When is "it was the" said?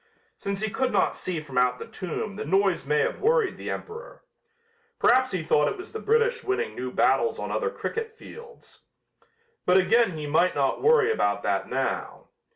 5.67-5.99